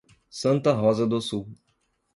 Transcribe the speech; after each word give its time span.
Santa 0.31 0.73
Rosa 0.73 1.05
do 1.05 1.21
Sul 1.21 1.45